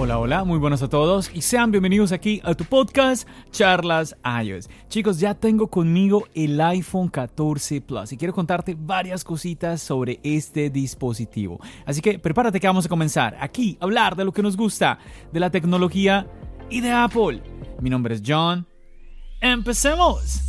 Hola, 0.00 0.20
hola, 0.20 0.44
muy 0.44 0.60
buenos 0.60 0.80
a 0.82 0.88
todos 0.88 1.28
y 1.34 1.42
sean 1.42 1.72
bienvenidos 1.72 2.12
aquí 2.12 2.40
a 2.44 2.54
tu 2.54 2.64
podcast 2.64 3.28
Charlas 3.50 4.14
iOS. 4.44 4.70
Chicos, 4.88 5.18
ya 5.18 5.34
tengo 5.34 5.66
conmigo 5.66 6.28
el 6.36 6.60
iPhone 6.60 7.08
14 7.08 7.80
Plus 7.80 8.12
y 8.12 8.16
quiero 8.16 8.32
contarte 8.32 8.76
varias 8.78 9.24
cositas 9.24 9.82
sobre 9.82 10.20
este 10.22 10.70
dispositivo. 10.70 11.58
Así 11.84 12.00
que 12.00 12.20
prepárate 12.20 12.60
que 12.60 12.68
vamos 12.68 12.86
a 12.86 12.88
comenzar 12.88 13.36
aquí 13.40 13.76
a 13.80 13.86
hablar 13.86 14.14
de 14.14 14.24
lo 14.24 14.30
que 14.30 14.40
nos 14.40 14.56
gusta, 14.56 15.00
de 15.32 15.40
la 15.40 15.50
tecnología 15.50 16.28
y 16.70 16.80
de 16.80 16.92
Apple. 16.92 17.42
Mi 17.80 17.90
nombre 17.90 18.14
es 18.14 18.22
John. 18.24 18.68
¡Empecemos! 19.40 20.42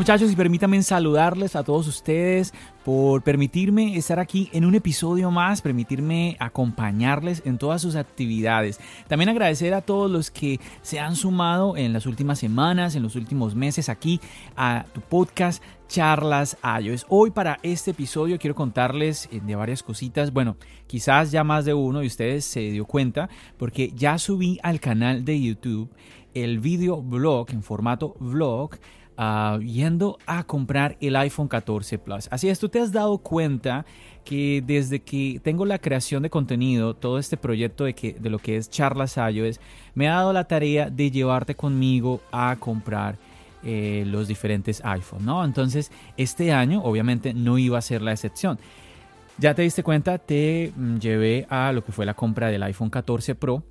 Muchachos 0.00 0.32
y 0.32 0.34
permítanme 0.34 0.82
saludarles 0.82 1.54
a 1.56 1.62
todos 1.62 1.86
ustedes 1.86 2.54
por 2.86 3.20
permitirme 3.20 3.98
estar 3.98 4.18
aquí 4.18 4.48
en 4.54 4.64
un 4.64 4.74
episodio 4.74 5.30
más, 5.30 5.60
permitirme 5.60 6.38
acompañarles 6.40 7.42
en 7.44 7.58
todas 7.58 7.82
sus 7.82 7.96
actividades. 7.96 8.80
También 9.08 9.28
agradecer 9.28 9.74
a 9.74 9.82
todos 9.82 10.10
los 10.10 10.30
que 10.30 10.58
se 10.80 10.98
han 10.98 11.16
sumado 11.16 11.76
en 11.76 11.92
las 11.92 12.06
últimas 12.06 12.38
semanas, 12.38 12.94
en 12.94 13.02
los 13.02 13.14
últimos 13.14 13.54
meses 13.54 13.90
aquí 13.90 14.22
a 14.56 14.86
tu 14.94 15.02
podcast 15.02 15.62
charlas 15.86 16.56
iOS. 16.80 17.04
Hoy 17.10 17.30
para 17.30 17.58
este 17.62 17.90
episodio 17.90 18.38
quiero 18.38 18.54
contarles 18.54 19.28
eh, 19.30 19.42
de 19.44 19.54
varias 19.54 19.82
cositas. 19.82 20.32
Bueno, 20.32 20.56
quizás 20.86 21.30
ya 21.30 21.44
más 21.44 21.66
de 21.66 21.74
uno 21.74 22.00
de 22.00 22.06
ustedes 22.06 22.46
se 22.46 22.60
dio 22.60 22.86
cuenta 22.86 23.28
porque 23.58 23.92
ya 23.94 24.16
subí 24.16 24.58
al 24.62 24.80
canal 24.80 25.26
de 25.26 25.42
YouTube 25.42 25.90
el 26.32 26.60
video 26.60 27.02
blog 27.02 27.50
en 27.50 27.62
formato 27.62 28.14
vlog 28.18 28.78
Ah, 29.22 29.58
yendo 29.58 30.18
a 30.24 30.44
comprar 30.44 30.96
el 30.98 31.14
iPhone 31.14 31.46
14 31.46 31.98
Plus. 31.98 32.26
Así 32.30 32.48
es, 32.48 32.58
tú 32.58 32.70
te 32.70 32.80
has 32.80 32.90
dado 32.90 33.18
cuenta 33.18 33.84
que 34.24 34.64
desde 34.66 35.00
que 35.00 35.42
tengo 35.44 35.66
la 35.66 35.78
creación 35.78 36.22
de 36.22 36.30
contenido, 36.30 36.94
todo 36.94 37.18
este 37.18 37.36
proyecto 37.36 37.84
de, 37.84 37.92
que, 37.92 38.14
de 38.14 38.30
lo 38.30 38.38
que 38.38 38.56
es 38.56 38.70
charlas 38.70 39.18
iOS, 39.18 39.60
me 39.94 40.08
ha 40.08 40.14
dado 40.14 40.32
la 40.32 40.44
tarea 40.44 40.88
de 40.88 41.10
llevarte 41.10 41.54
conmigo 41.54 42.22
a 42.32 42.56
comprar 42.58 43.18
eh, 43.62 44.04
los 44.06 44.26
diferentes 44.26 44.82
iPhones, 44.86 45.26
¿no? 45.26 45.44
Entonces, 45.44 45.92
este 46.16 46.54
año 46.54 46.80
obviamente 46.82 47.34
no 47.34 47.58
iba 47.58 47.76
a 47.76 47.82
ser 47.82 48.00
la 48.00 48.12
excepción. 48.12 48.58
Ya 49.36 49.52
te 49.54 49.60
diste 49.60 49.82
cuenta, 49.82 50.16
te 50.16 50.72
mm, 50.74 50.96
llevé 50.96 51.46
a 51.50 51.72
lo 51.74 51.84
que 51.84 51.92
fue 51.92 52.06
la 52.06 52.14
compra 52.14 52.48
del 52.48 52.62
iPhone 52.62 52.88
14 52.88 53.34
Pro. 53.34 53.64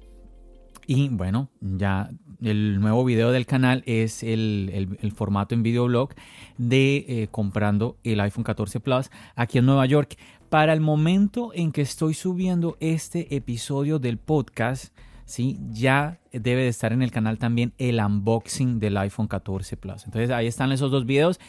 Y 0.91 1.07
bueno, 1.09 1.51
ya 1.61 2.09
el 2.41 2.81
nuevo 2.81 3.05
video 3.05 3.31
del 3.31 3.45
canal 3.45 3.83
es 3.85 4.23
el, 4.23 5.13
formato 5.15 5.53
en 5.53 5.61
videoblog 5.61 6.15
de 6.57 7.05
eh, 7.07 7.27
comprando 7.29 7.97
el 8.03 8.19
iPhone 8.21 8.43
14 8.43 8.79
Plus 8.79 9.11
aquí 9.35 9.59
en 9.59 9.67
Nueva 9.67 9.85
York. 9.85 10.17
Para 10.49 10.73
el 10.73 10.81
momento 10.81 11.51
en 11.53 11.71
que 11.71 11.83
estoy 11.83 12.15
subiendo 12.15 12.75
este 12.79 13.35
episodio 13.35 13.99
del 13.99 14.17
podcast, 14.17 14.97
¿sí? 15.25 15.59
ya 15.69 16.17
debe 16.33 16.63
de 16.63 16.69
estar 16.69 16.91
en 16.91 17.03
el 17.03 17.11
canal 17.11 17.37
también 17.37 17.71
el 17.77 17.99
unboxing 18.03 18.79
del 18.79 18.97
iPhone 18.97 19.27
14 19.27 19.77
Plus. 19.77 20.05
Entonces 20.05 20.31
ahí 20.31 20.47
están 20.47 20.71
esos 20.71 20.89
dos 20.89 21.05
videos. 21.05 21.39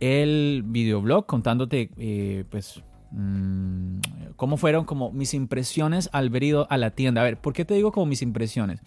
El 0.00 0.64
videoblog 0.66 1.24
contándote 1.24 1.90
eh, 1.98 2.42
pues 2.50 2.82
cómo 4.36 4.56
fueron 4.56 4.84
como 4.84 5.10
mis 5.10 5.34
impresiones 5.34 6.10
al 6.12 6.30
ver 6.30 6.44
ido 6.44 6.66
a 6.70 6.76
la 6.76 6.90
tienda. 6.90 7.20
A 7.20 7.24
ver, 7.24 7.40
¿por 7.40 7.52
qué 7.52 7.64
te 7.64 7.74
digo 7.74 7.92
como 7.92 8.06
mis 8.06 8.22
impresiones? 8.22 8.80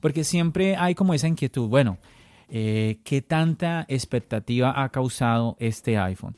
Porque 0.00 0.24
siempre 0.24 0.76
hay 0.76 0.94
como 0.94 1.14
esa 1.14 1.28
inquietud, 1.28 1.68
bueno, 1.68 1.98
eh, 2.48 2.98
¿qué 3.04 3.22
tanta 3.22 3.86
expectativa 3.88 4.82
ha 4.82 4.88
causado 4.90 5.56
este 5.58 5.96
iPhone? 5.98 6.36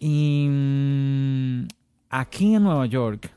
Y 0.00 0.46
mm, 0.48 1.66
aquí 2.08 2.54
en 2.54 2.62
Nueva 2.62 2.86
York, 2.86 3.30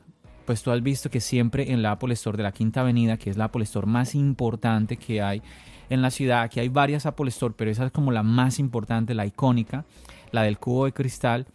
pues 0.46 0.64
tú 0.64 0.72
has 0.72 0.82
visto 0.82 1.10
que 1.10 1.20
siempre 1.20 1.72
en 1.72 1.82
la 1.82 1.92
Apple 1.92 2.14
Store 2.14 2.38
de 2.38 2.44
la 2.44 2.52
Quinta 2.52 2.82
Avenida, 2.82 3.18
que 3.18 3.30
es 3.30 3.38
la 3.38 3.46
Apple 3.46 3.64
Store 3.64 3.88
más 3.88 4.16
importante 4.16 4.98
que 4.98 5.22
hay 5.22 5.42
en 5.90 6.02
la 6.02 6.12
ciudad, 6.12 6.44
aquí 6.44 6.60
hay 6.60 6.70
varias 6.70 7.06
Apple 7.06 7.28
Store, 7.30 7.54
pero 7.58 7.70
esa 7.70 7.86
es 7.86 7.92
como 7.92 8.12
la 8.12 8.24
más 8.24 8.60
importante, 8.60 9.14
la 9.14 9.26
icónica, 9.26 9.86
la 10.32 10.44
del 10.44 10.58
cubo 10.58 10.86
de 10.86 10.94
cristal, 10.94 11.48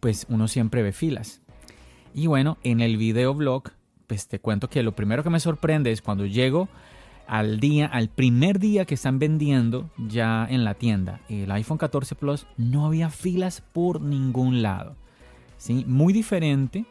pues 0.00 0.26
uno 0.28 0.48
siempre 0.48 0.82
ve 0.82 0.92
filas. 0.92 1.42
Y 2.14 2.26
bueno, 2.26 2.58
en 2.62 2.80
el 2.80 2.96
video 2.96 3.34
blog, 3.34 3.70
pues 4.06 4.28
te 4.28 4.38
cuento 4.38 4.68
que 4.68 4.82
lo 4.82 4.94
primero 4.94 5.22
que 5.22 5.30
me 5.30 5.40
sorprende 5.40 5.90
es 5.90 6.02
cuando 6.02 6.26
llego 6.26 6.68
al 7.26 7.58
día, 7.58 7.86
al 7.86 8.08
primer 8.08 8.58
día 8.58 8.84
que 8.84 8.94
están 8.94 9.18
vendiendo 9.18 9.90
ya 9.96 10.46
en 10.48 10.62
la 10.62 10.74
tienda 10.74 11.20
el 11.28 11.50
iPhone 11.50 11.78
14 11.78 12.14
Plus, 12.14 12.46
no 12.56 12.86
había 12.86 13.10
filas 13.10 13.62
por 13.72 14.00
ningún 14.00 14.62
lado. 14.62 14.96
¿sí? 15.56 15.84
Muy 15.86 16.12
diferente 16.12 16.84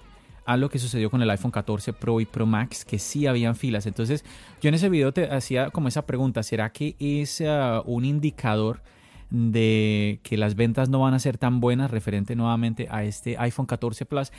a 0.46 0.58
lo 0.58 0.70
que 0.70 0.80
sucedió 0.80 1.10
con 1.10 1.22
el 1.22 1.30
iPhone 1.30 1.52
14 1.52 1.94
Pro 1.94 2.20
y 2.20 2.26
Pro 2.26 2.46
Max, 2.46 2.84
que 2.84 3.00
sí 3.00 3.28
habían 3.28 3.56
filas. 3.56 3.86
Entonces, 3.86 4.26
yo 4.62 4.70
en 4.70 4.76
ese 4.76 4.90
video 4.90 5.14
te 5.14 5.32
hacía 5.32 5.70
como 5.70 5.88
esa 5.88 6.06
pregunta, 6.06 6.44
¿será 6.44 6.72
que 6.72 6.96
es 7.00 7.42
uh, 7.42 7.82
un 7.86 8.04
indicador 8.04 8.82
de 9.34 10.20
que 10.22 10.38
las 10.38 10.54
ventas 10.54 10.90
no 10.90 11.00
van 11.00 11.16
a 11.16 11.20
ser 11.20 11.40
tan 11.40 11.60
buenas 11.60 11.90
referente 11.90 12.36
nuevamente 12.36 12.88
a 12.92 13.04
este 13.04 13.36
iPhone 13.40 13.66
14 13.66 14.06
Plus. 14.06 14.32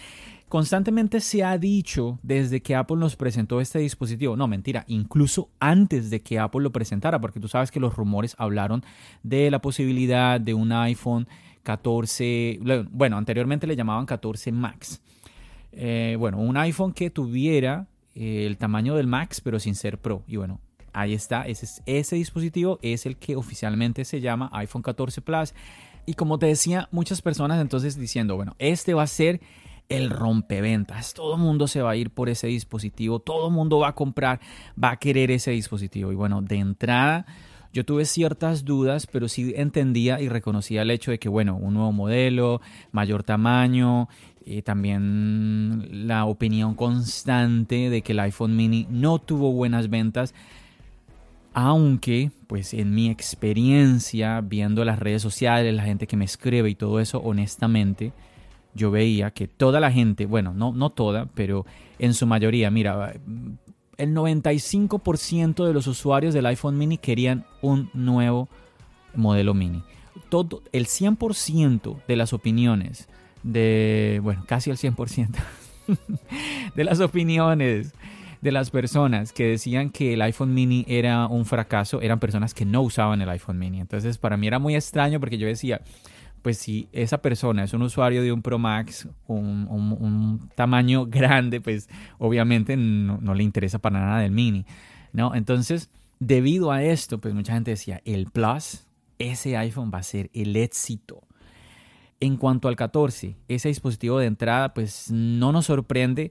Constantemente 0.49 1.19
se 1.19 1.43
ha 1.43 1.59
dicho 1.59 2.21
desde 2.23 2.63
que 2.63 2.77
Apple 2.77 2.99
nos 2.99 3.17
presentó 3.17 3.61
este 3.61 3.81
dispositivo, 3.81 4.37
no 4.37 4.47
mentira, 4.47 4.85
incluso 4.87 5.51
antes 5.59 6.11
de 6.11 6.21
que 6.21 6.39
Apple 6.39 6.63
lo 6.63 6.71
presentara, 6.71 7.21
porque 7.21 7.41
tú 7.41 7.49
sabes 7.49 7.73
que 7.73 7.81
los 7.81 7.97
rumores 7.97 8.37
hablaron 8.39 8.85
de 9.25 9.51
la 9.51 9.61
posibilidad 9.61 10.41
de 10.41 10.55
un 10.55 10.71
iPhone 10.71 11.27
14, 11.65 12.61
bueno, 12.93 13.17
anteriormente 13.17 13.67
le 13.67 13.75
llamaban 13.75 14.07
14 14.07 14.53
Max. 14.53 15.03
Eh, 15.73 16.15
bueno, 16.21 16.39
un 16.39 16.57
iPhone 16.57 16.93
que 16.93 17.11
tuviera 17.11 17.89
eh, 18.15 18.47
el 18.47 18.59
tamaño 18.59 18.95
del 18.95 19.09
Max, 19.09 19.41
pero 19.41 19.59
sin 19.59 19.75
ser 19.75 19.99
Pro. 19.99 20.23
Y 20.29 20.37
bueno, 20.37 20.61
ahí 20.95 21.15
está, 21.15 21.45
ese, 21.47 22.17
dispositivo 22.17 22.79
es 22.83 23.07
el 23.07 23.17
que 23.17 23.37
oficialmente 23.37 24.05
se 24.05 24.21
llama 24.21 24.51
iPhone 24.53 24.83
14 24.83 25.21
Plus. 25.21 25.55
Y 26.07 26.15
como 26.15 26.39
te 26.39 26.47
decía, 26.47 26.89
muchas 26.93 27.23
personas 27.23 27.61
entonces 27.61 27.99
diciendo, 27.99 28.37
bueno, 28.37 28.55
este 28.59 28.95
va 28.95 29.03
a 29.03 29.07
ser 29.07 29.41
el 29.89 30.11
rompeventas. 30.11 31.15
Todo 31.15 31.35
el 31.35 31.41
mundo 31.41 31.67
se 31.67 31.83
va 31.83 31.91
a 31.91 31.97
ir 31.97 32.11
por 32.11 32.29
ese 32.29 32.47
dispositivo, 32.47 33.19
todo 33.19 33.49
el 33.49 33.55
mundo 33.55 33.79
va 33.81 33.89
a 33.89 33.95
comprar, 33.95 34.41
va 34.83 34.93
a 34.93 34.97
querer 34.97 35.31
ese 35.31 35.51
dispositivo. 35.51 36.13
Y 36.13 36.15
bueno, 36.15 36.41
de 36.43 36.57
entrada 36.57 37.27
yo 37.75 37.85
tuve 37.85 38.05
ciertas 38.05 38.65
dudas, 38.65 39.09
pero 39.09 39.29
sí 39.29 39.53
entendía 39.57 40.21
y 40.21 40.29
reconocía 40.29 40.83
el 40.83 40.93
hecho 40.93 41.11
de 41.11 41.19
que, 41.19 41.29
bueno, 41.29 41.57
un 41.57 41.75
nuevo 41.75 41.91
modelo, 41.91 42.61
mayor 42.93 43.25
tamaño, 43.25 44.09
y 44.47 44.63
también 44.63 46.07
la 46.07 46.27
opinión 46.27 46.77
constante 46.77 47.91
de 47.91 48.03
que 48.03 48.13
el 48.13 48.21
iPhone 48.21 48.55
mini 48.55 48.87
no 48.91 49.19
tuvo 49.19 49.53
buenas 49.53 49.91
ventas 49.91 50.35
aunque 51.55 52.33
pues 52.49 52.75
en 52.75 52.95
mi 52.95 53.09
experiencia 53.09 54.41
viendo 54.41 54.85
las 54.85 54.99
redes 54.99 55.23
sociales, 55.23 55.73
la 55.75 55.85
gente 55.85 56.07
que 56.07 56.17
me 56.17 56.25
escribe 56.25 56.69
y 56.69 56.75
todo 56.75 57.01
eso, 57.01 57.21
honestamente, 57.21 58.13
yo 58.75 58.91
veía 58.91 59.31
que 59.31 59.47
toda 59.47 59.81
la 59.81 59.91
gente, 59.91 60.27
bueno, 60.27 60.53
no, 60.53 60.73
no 60.73 60.91
toda, 60.91 61.27
pero 61.35 61.65
en 61.99 62.13
su 62.13 62.27
mayoría, 62.27 62.71
mira, 62.71 63.15
el 63.97 64.15
95% 64.15 65.65
de 65.65 65.73
los 65.73 65.87
usuarios 65.87 66.35
del 66.35 66.47
iPhone 66.47 66.77
mini 66.77 66.99
querían 66.99 67.47
un 67.63 67.89
nuevo 67.95 68.49
modelo 69.15 69.55
mini. 69.55 69.85
Todo, 70.29 70.63
el 70.73 70.87
100% 70.87 72.05
de 72.07 72.17
las 72.17 72.33
opiniones 72.33 73.09
de, 73.45 74.21
bueno, 74.25 74.45
casi 74.47 74.71
el 74.71 74.77
100% 74.77 75.29
de 76.75 76.85
las 76.85 76.99
opiniones 76.99 77.95
de 78.45 78.53
las 78.53 78.71
personas 78.71 79.33
que 79.33 79.47
decían 79.47 79.89
que 79.89 80.13
el 80.13 80.21
iPhone 80.21 80.53
mini 80.53 80.85
era 80.87 81.27
un 81.29 81.47
fracaso 81.47 82.03
eran 82.03 82.21
personas 82.21 82.53
que 82.53 82.67
no 82.67 82.83
usaban 82.83 83.23
el 83.23 83.29
iPhone 83.31 83.59
mini. 83.59 83.81
Entonces 83.81 84.19
para 84.19 84.37
mí 84.37 84.47
era 84.47 84.59
muy 84.59 84.77
extraño 84.77 85.19
porque 85.19 85.39
yo 85.39 85.47
decía, 85.47 85.81
pues 86.43 86.59
si 86.59 86.87
esa 86.93 87.23
persona 87.23 87.65
es 87.65 87.73
un 87.73 87.81
usuario 87.81 88.23
de 88.23 88.33
un 88.33 88.43
Pro 88.43 88.59
Max, 88.59 89.09
un, 89.27 90.51
tamaño 90.55 91.07
grande, 91.09 91.63
pues 91.63 91.89
obviamente 92.19 92.77
no, 92.77 93.35
le 93.35 93.43
interesa 93.43 93.79
para 93.79 93.99
nada 93.99 94.21
del 94.21 94.33
mini. 94.33 94.67
¿no? 95.15 95.35
Entonces, 95.35 95.89
debido 96.21 96.71
a 96.71 96.83
esto, 96.83 97.17
pues 97.17 97.33
mucha 97.33 97.55
gente 97.55 97.71
decía, 97.71 98.03
el 98.05 98.27
Plus, 98.27 98.87
ese 99.19 99.57
iPhone 99.57 99.91
va 99.93 100.01
a 100.01 100.03
ser 100.03 100.29
el 100.35 100.55
éxito. 100.57 101.23
En 102.21 102.37
cuanto 102.37 102.69
al 102.69 102.77
14, 102.77 103.37
ese 103.49 103.69
dispositivo 103.69 104.19
de 104.19 104.27
entrada, 104.27 104.75
pues 104.75 105.11
no 105.11 105.51
nos 105.51 105.65
sorprende 105.65 106.31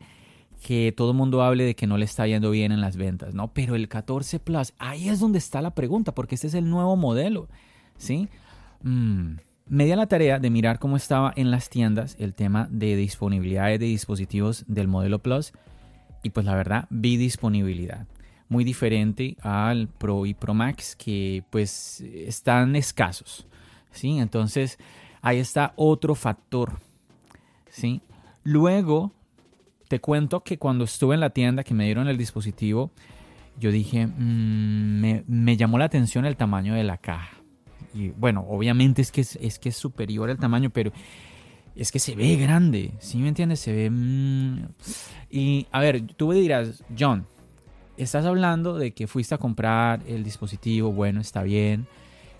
que 0.64 0.94
todo 0.96 1.12
el 1.12 1.18
mundo 1.18 1.44
hable 1.44 1.66
de 1.66 1.76
que 1.76 1.88
no 1.88 1.98
le 1.98 2.06
está 2.06 2.26
yendo 2.26 2.50
bien 2.50 2.72
en 2.72 2.80
las 2.80 2.96
ventas, 2.96 3.34
¿no? 3.34 3.54
Pero 3.54 3.76
el 3.76 3.90
14 3.90 4.40
Plus, 4.40 4.74
ahí 4.80 5.10
es 5.10 5.20
donde 5.20 5.38
está 5.38 5.62
la 5.62 5.76
pregunta, 5.76 6.16
porque 6.16 6.36
este 6.36 6.48
es 6.48 6.54
el 6.54 6.70
nuevo 6.70 6.96
modelo, 6.96 7.50
¿sí? 7.98 8.30
Mm, 8.82 9.36
me 9.68 9.86
di 9.86 9.92
a 9.92 9.98
la 9.98 10.08
tarea 10.08 10.40
de 10.40 10.50
mirar 10.50 10.80
cómo 10.80 10.96
estaba 10.96 11.34
en 11.36 11.52
las 11.52 11.70
tiendas 11.70 12.16
el 12.18 12.34
tema 12.34 12.68
de 12.72 12.96
disponibilidad 12.96 13.68
de 13.68 13.78
dispositivos 13.78 14.64
del 14.68 14.88
modelo 14.88 15.20
Plus 15.20 15.52
y 16.24 16.30
pues 16.30 16.46
la 16.46 16.56
verdad 16.56 16.88
vi 16.90 17.18
disponibilidad 17.18 18.08
muy 18.48 18.64
diferente 18.64 19.36
al 19.42 19.90
Pro 19.90 20.26
y 20.26 20.34
Pro 20.34 20.54
Max 20.54 20.96
que 20.96 21.44
pues 21.50 22.02
están 22.02 22.76
escasos, 22.78 23.48
¿sí? 23.92 24.18
Entonces 24.18 24.80
ahí 25.22 25.40
está 25.40 25.74
otro 25.76 26.16
factor, 26.16 26.80
¿sí? 27.70 28.02
Luego 28.44 29.12
te 29.94 30.00
cuento 30.00 30.44
que 30.44 30.58
cuando 30.58 30.86
estuve 30.86 31.14
en 31.14 31.20
la 31.20 31.30
tienda 31.30 31.64
que 31.64 31.76
me 31.76 31.86
dieron 31.86 32.08
el 32.08 32.18
dispositivo, 32.18 32.90
yo 33.60 33.70
dije, 33.70 34.08
mm, 34.08 35.22
me, 35.28 35.56
llamó 35.56 35.78
la 35.78 35.86
atención 35.86 36.26
el 36.26 36.36
tamaño 36.36 36.74
de 36.74 36.84
la 36.84 36.98
caja. 36.98 37.38
Y 37.94 38.10
bueno, 38.10 38.44
obviamente 38.50 39.04
es 39.04 39.12
que 39.12 39.22
es, 39.22 39.60
que 39.60 39.70
es 39.70 39.78
superior 39.78 40.32
el 40.32 40.40
tamaño, 40.40 40.72
pero 40.72 40.92
es 41.76 41.92
que 41.92 42.00
se 42.00 42.16
ve 42.16 42.38
grande, 42.38 42.96
¿sí 42.98 43.20
me 43.20 43.28
entiendes? 43.28 43.60
Se 43.60 43.72
ve... 43.72 43.92
Mm, 43.92 44.70
y 45.30 45.68
a 45.72 45.80
ver, 45.80 46.02
tú 46.18 46.30
me 46.30 46.36
dirás, 46.38 46.84
John, 46.98 47.28
estás 47.96 48.26
hablando 48.26 48.80
de 48.80 48.96
que 48.96 49.06
fuiste 49.06 49.36
a 49.36 49.38
comprar 49.38 50.02
el 50.08 50.24
dispositivo, 50.24 50.92
bueno, 50.92 51.22
está 51.22 51.44
bien, 51.44 51.86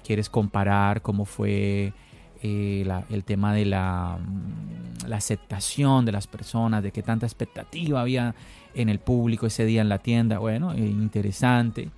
quieres 0.04 0.28
comparar 0.28 1.04
cómo 1.04 1.26
fue 1.26 1.94
eh, 2.44 2.86
el 3.10 3.24
tema 3.24 3.54
de 3.54 3.66
la, 3.66 4.20
mm, 4.20 5.08
la, 5.08 5.18
aceptación 5.18 6.06
de 6.06 6.12
las 6.12 6.28
personas, 6.28 6.84
de 6.84 6.92
qué 6.92 7.02
tanta 7.02 7.26
expectativa 7.26 8.02
había 8.02 8.36
en 8.76 8.90
el 8.90 9.00
público 9.00 9.48
ese 9.48 9.66
día 9.66 9.82
en 9.82 9.90
la 9.90 10.00
tienda, 10.00 10.40
bueno, 10.40 10.74
eh, 10.74 10.80
interesante. 10.80 11.90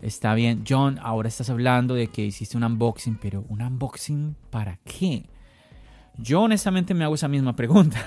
Está 0.00 0.34
bien, 0.34 0.64
John, 0.68 0.98
ahora 1.00 1.28
estás 1.28 1.48
hablando 1.48 1.94
de 1.94 2.08
que 2.08 2.24
hiciste 2.26 2.56
un 2.56 2.64
unboxing, 2.64 3.18
pero 3.22 3.44
¿un 3.48 3.62
unboxing 3.62 4.36
para 4.50 4.78
qué? 4.84 5.24
Yo 6.18 6.42
honestamente 6.42 6.92
me 6.92 7.04
hago 7.04 7.14
esa 7.14 7.28
misma 7.28 7.54
pregunta. 7.54 8.04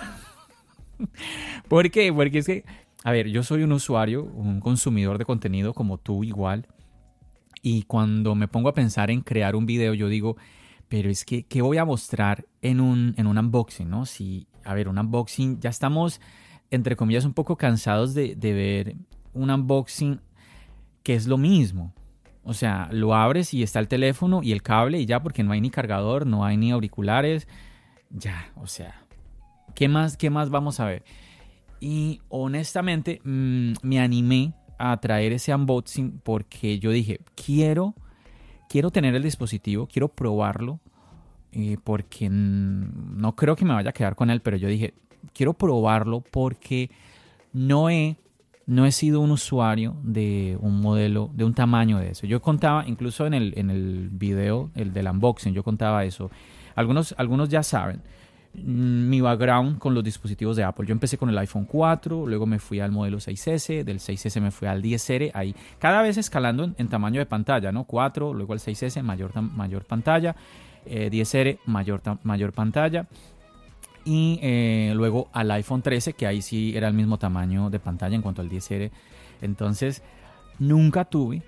¿Por 1.69 1.89
qué? 1.89 2.12
Porque 2.13 2.39
es 2.39 2.45
que 2.45 2.65
a 3.06 3.12
ver, 3.12 3.27
yo 3.27 3.44
soy 3.44 3.62
un 3.62 3.71
usuario, 3.71 4.24
un 4.24 4.59
consumidor 4.59 5.19
de 5.19 5.25
contenido 5.25 5.75
como 5.75 6.00
tú 6.00 6.24
igual. 6.24 6.65
Y 7.62 7.83
cuando 7.83 8.33
me 8.33 8.47
pongo 8.47 8.68
a 8.68 8.74
pensar 8.74 9.12
en 9.12 9.21
crear 9.21 9.56
un 9.56 9.68
video, 9.68 9.94
yo 9.94 10.09
digo, 10.09 10.38
pero 10.87 11.09
es 11.09 11.25
que, 11.25 11.43
¿qué 11.43 11.61
voy 11.61 11.77
a 11.77 11.85
mostrar 11.85 12.45
en 12.61 12.79
un, 12.79 13.13
en 13.17 13.27
un 13.27 13.37
unboxing? 13.37 13.89
¿no? 13.89 14.05
Si, 14.05 14.47
a 14.63 14.73
ver, 14.73 14.87
un 14.87 14.97
unboxing, 14.97 15.59
ya 15.59 15.69
estamos, 15.69 16.21
entre 16.71 16.95
comillas, 16.95 17.25
un 17.25 17.33
poco 17.33 17.57
cansados 17.57 18.13
de, 18.13 18.35
de 18.35 18.53
ver 18.53 18.95
un 19.33 19.49
unboxing 19.49 20.21
que 21.03 21.15
es 21.15 21.27
lo 21.27 21.37
mismo. 21.37 21.93
O 22.43 22.53
sea, 22.53 22.89
lo 22.91 23.15
abres 23.15 23.53
y 23.53 23.63
está 23.63 23.79
el 23.79 23.87
teléfono 23.87 24.43
y 24.43 24.51
el 24.51 24.61
cable 24.61 24.99
y 24.99 25.05
ya, 25.05 25.21
porque 25.21 25.43
no 25.43 25.51
hay 25.51 25.61
ni 25.61 25.71
cargador, 25.71 26.27
no 26.27 26.45
hay 26.45 26.57
ni 26.57 26.71
auriculares. 26.71 27.47
Ya, 28.11 28.51
o 28.55 28.67
sea, 28.67 29.03
¿qué 29.73 29.87
más, 29.87 30.15
qué 30.15 30.29
más 30.29 30.49
vamos 30.49 30.79
a 30.79 30.85
ver? 30.85 31.03
Y 31.79 32.21
honestamente 32.29 33.19
mm, 33.23 33.73
me 33.81 33.99
animé 33.99 34.53
a 34.77 34.97
traer 34.97 35.33
ese 35.33 35.53
unboxing 35.53 36.21
porque 36.23 36.79
yo 36.79 36.91
dije, 36.91 37.19
quiero, 37.35 37.95
quiero 38.69 38.91
tener 38.91 39.15
el 39.15 39.23
dispositivo, 39.23 39.88
quiero 39.88 40.07
probarlo, 40.07 40.79
eh, 41.51 41.77
porque 41.83 42.29
no 42.29 43.35
creo 43.35 43.56
que 43.56 43.65
me 43.65 43.73
vaya 43.73 43.91
a 43.91 43.94
quedar 43.94 44.15
con 44.15 44.29
él, 44.29 44.41
pero 44.41 44.57
yo 44.57 44.67
dije, 44.67 44.94
quiero 45.33 45.53
probarlo 45.53 46.21
porque 46.21 46.89
no 47.53 47.89
he, 47.89 48.17
no 48.65 48.85
he 48.85 48.91
sido 48.91 49.21
un 49.21 49.31
usuario 49.31 49.95
de 50.03 50.57
un 50.59 50.81
modelo, 50.81 51.29
de 51.33 51.45
un 51.45 51.53
tamaño 51.53 52.00
de 52.00 52.12
eso. 52.12 52.27
Yo 52.27 52.41
contaba, 52.41 52.85
incluso 52.88 53.25
en 53.25 53.33
el, 53.33 53.53
en 53.57 53.69
el 53.69 54.09
video, 54.12 54.71
el 54.75 54.94
del 54.94 55.07
unboxing, 55.07 55.53
yo 55.53 55.63
contaba 55.63 56.03
eso. 56.03 56.29
Algunos, 56.75 57.15
algunos 57.18 57.50
ya 57.50 57.63
saben. 57.63 58.01
Mm, 58.63 59.10
mi 59.10 59.22
background 59.22 59.80
con 59.80 59.94
los 59.94 60.04
dispositivos 60.04 60.56
de 60.56 60.63
Apple. 60.63 60.86
Yo 60.88 60.94
empecé 60.94 61.18
con 61.18 61.30
el 61.30 61.38
iPhone 61.38 61.66
4, 61.66 62.25
luego 62.25 62.46
me 62.46 62.60
fui 62.60 62.80
al 62.80 62.92
modelo 62.92 63.18
6S, 63.18 63.84
del 63.84 64.00
6S 64.00 64.42
me 64.42 64.52
fui 64.52 64.68
al 64.68 64.81
10R, 64.81 65.31
ahí 65.34 65.56
cada 65.80 66.02
vez 66.02 66.18
escalando 66.18 66.72
en, 66.78 66.88
tamaño 66.88 67.19
de 67.19 67.25
pantalla, 67.25 67.72
¿no? 67.72 67.84
4, 67.84 68.34
luego 68.34 68.54
el 68.54 68.60
6S, 68.60 69.02
mayor, 69.04 69.40
mayor 69.42 69.86
pantalla, 69.86 70.36
10R, 70.86 71.48
eh, 71.48 71.60
mayor, 71.66 72.02
mayor 72.24 72.54
pantalla. 72.54 73.07
Y 74.07 74.40
eh, 74.44 74.94
luego 74.96 75.30
al 75.34 75.50
iPhone 75.52 75.81
13, 75.81 76.13
que 76.13 76.28
ahí 76.28 76.42
sí 76.42 76.78
era 76.78 76.88
el 76.88 76.94
mismo 76.94 77.18
tamaño 77.18 77.72
de 77.72 77.80
pantalla 77.80 78.16
en 78.16 78.22
cuanto 78.22 78.42
al 78.42 78.50
10R. 78.50 78.92
Entonces, 79.42 80.04
nunca 80.60 81.06
tuve 81.06 81.42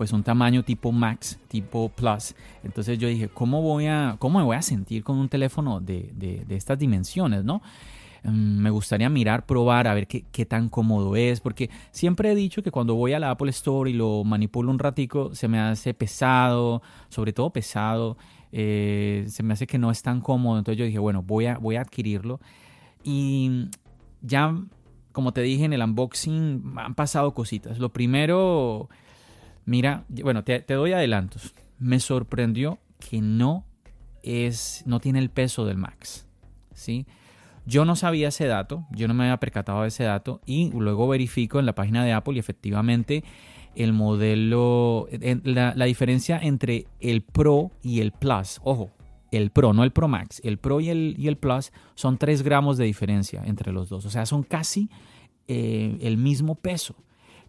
pues 0.00 0.14
un 0.14 0.22
tamaño 0.22 0.62
tipo 0.62 0.92
Max, 0.92 1.38
tipo 1.46 1.90
Plus. 1.90 2.34
Entonces 2.64 2.98
yo 2.98 3.06
dije, 3.06 3.28
¿cómo, 3.28 3.60
voy 3.60 3.84
a, 3.84 4.16
cómo 4.18 4.38
me 4.38 4.44
voy 4.46 4.56
a 4.56 4.62
sentir 4.62 5.04
con 5.04 5.18
un 5.18 5.28
teléfono 5.28 5.78
de, 5.78 6.10
de, 6.14 6.56
estas 6.56 6.78
dimensiones, 6.78 7.44
no? 7.44 7.60
Mm, 8.24 8.62
me 8.62 8.70
gustaría 8.70 9.10
mirar, 9.10 9.44
probar, 9.44 9.86
a 9.86 9.92
ver 9.92 10.06
qué, 10.06 10.24
qué, 10.32 10.46
tan 10.46 10.70
cómodo 10.70 11.16
es, 11.16 11.42
porque 11.42 11.68
siempre 11.90 12.32
he 12.32 12.34
dicho 12.34 12.62
que 12.62 12.70
cuando 12.70 12.94
voy 12.94 13.12
a 13.12 13.18
la 13.18 13.30
Apple 13.30 13.50
Store 13.50 13.90
y 13.90 13.92
lo 13.92 14.24
manipulo 14.24 14.70
un 14.70 14.78
ratico, 14.78 15.34
se 15.34 15.48
me 15.48 15.60
hace 15.60 15.92
pesado, 15.92 16.80
sobre 17.10 17.34
todo 17.34 17.50
pesado, 17.50 18.16
eh, 18.52 19.26
se 19.28 19.42
me 19.42 19.52
hace 19.52 19.66
que 19.66 19.76
no 19.76 19.90
es 19.90 20.00
tan 20.00 20.22
cómodo, 20.22 20.56
entonces 20.56 20.78
yo 20.78 20.86
dije, 20.86 20.98
bueno, 20.98 21.22
voy 21.22 21.44
a, 21.44 21.58
voy 21.58 21.76
a 21.76 21.82
adquirirlo. 21.82 22.40
Y 23.04 23.68
ya, 24.22 24.56
como 25.12 25.34
te 25.34 25.42
dije 25.42 25.66
en 25.66 25.74
el 25.74 25.82
unboxing, 25.82 26.72
han 26.78 26.94
pasado 26.94 27.34
cositas. 27.34 27.78
Lo 27.78 27.90
primero 27.90 28.88
Mira, 29.70 30.04
bueno, 30.08 30.42
te, 30.42 30.64
doy 30.66 30.94
adelantos. 30.94 31.54
Me 31.78 32.00
sorprendió 32.00 32.80
que 32.98 33.20
no 33.20 33.64
es, 34.24 34.82
no 34.84 34.98
tiene 34.98 35.20
el 35.20 35.30
peso 35.30 35.64
del 35.64 35.76
Max. 35.76 36.26
¿sí? 36.74 37.06
Yo 37.66 37.84
no 37.84 37.94
sabía 37.94 38.26
ese 38.30 38.46
dato, 38.46 38.84
yo 38.90 39.06
no 39.06 39.14
me 39.14 39.22
había 39.22 39.36
percatado 39.36 39.82
de 39.82 39.88
ese 39.88 40.02
dato 40.02 40.40
y 40.44 40.72
luego 40.72 41.06
verifico 41.06 41.60
en 41.60 41.66
la 41.66 41.76
página 41.76 42.04
de 42.04 42.12
Apple 42.12 42.34
y 42.34 42.40
efectivamente 42.40 43.22
el 43.76 43.92
modelo, 43.92 45.06
la, 45.44 45.84
diferencia 45.84 46.40
entre 46.42 46.88
el 46.98 47.22
Pro 47.22 47.70
y 47.80 48.00
el 48.00 48.10
Plus, 48.10 48.60
ojo, 48.64 48.90
el 49.30 49.52
Pro, 49.52 49.72
no 49.72 49.84
el 49.84 49.92
Pro 49.92 50.08
Max, 50.08 50.40
el 50.42 50.58
Pro 50.58 50.80
y 50.80 50.88
el, 50.88 51.14
y 51.16 51.28
el 51.28 51.36
Plus 51.36 51.70
son 51.94 52.18
3 52.18 52.42
gramos 52.42 52.76
de 52.76 52.86
diferencia 52.86 53.44
entre 53.46 53.70
los 53.70 53.88
dos, 53.88 54.04
o 54.04 54.10
sea, 54.10 54.26
son 54.26 54.42
casi 54.42 54.90
eh, 55.46 55.96
el 56.00 56.16
mismo 56.16 56.56
peso. 56.56 56.96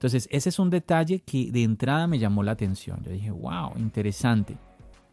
Entonces, 0.01 0.27
ese 0.31 0.49
es 0.49 0.57
un 0.57 0.71
detalle 0.71 1.19
que 1.19 1.51
de 1.51 1.61
entrada 1.61 2.07
me 2.07 2.17
llamó 2.17 2.41
la 2.41 2.53
atención. 2.53 3.03
Yo 3.03 3.11
dije, 3.11 3.29
wow, 3.29 3.73
interesante. 3.77 4.57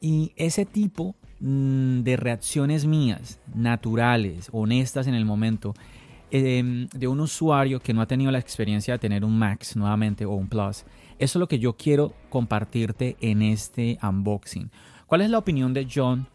Y 0.00 0.32
ese 0.34 0.64
tipo 0.64 1.14
mm, 1.40 2.00
de 2.00 2.16
reacciones 2.16 2.86
mías, 2.86 3.38
naturales, 3.54 4.48
honestas 4.50 5.06
en 5.06 5.12
el 5.12 5.26
momento, 5.26 5.74
em, 6.30 6.88
de 6.88 7.06
un 7.06 7.20
usuario 7.20 7.80
que 7.80 7.92
no 7.92 8.00
ha 8.00 8.06
tenido 8.06 8.30
la 8.30 8.38
experiencia 8.38 8.94
de 8.94 8.98
tener 8.98 9.26
un 9.26 9.38
Max 9.38 9.76
nuevamente 9.76 10.24
o 10.24 10.30
un 10.30 10.48
Plus, 10.48 10.86
eso 10.86 10.86
es 11.18 11.36
lo 11.36 11.48
que 11.48 11.58
yo 11.58 11.76
quiero 11.76 12.14
compartirte 12.30 13.18
en 13.20 13.42
este 13.42 13.98
unboxing. 14.02 14.70
¿Cuál 15.06 15.20
es 15.20 15.28
la 15.28 15.36
opinión 15.36 15.74
de 15.74 15.86
John 15.94 16.26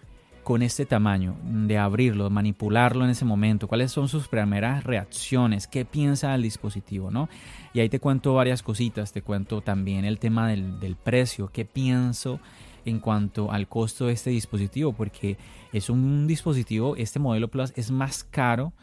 con 0.43 0.61
este 0.61 0.85
tamaño, 0.85 1.35
de 1.43 1.77
abrirlo, 1.77 2.29
manipularlo 2.29 3.05
en 3.05 3.11
ese 3.11 3.25
momento, 3.25 3.67
cuáles 3.67 3.91
son 3.91 4.07
sus 4.07 4.27
primeras 4.27 4.83
reacciones, 4.83 5.67
qué 5.67 5.85
piensa 5.85 6.31
del 6.31 6.43
dispositivo, 6.43 7.09
¿no? 7.09 7.29
Y 7.73 7.79
ahí 7.79 7.89
te 7.89 7.99
cuento 7.99 8.33
varias 8.33 8.61
cositas, 8.61 9.11
te 9.11 9.21
cuento 9.21 9.61
también 9.61 10.05
el 10.05 10.19
tema 10.19 10.47
del, 10.47 10.95
precio, 11.03 11.49
qué 11.51 11.65
pienso 11.65 12.39
en 12.85 12.99
cuanto 12.99 13.51
al 13.51 13.67
costo 13.67 14.07
de 14.07 14.13
este 14.13 14.29
dispositivo, 14.29 14.93
porque 14.93 15.37
es 15.71 15.89
un 15.89 16.27
dispositivo, 16.27 16.95
este 16.97 17.19
modelo 17.19 17.47
Plus 17.47 17.71
es 17.75 17.89
más 17.89 18.23
caro 18.23 18.73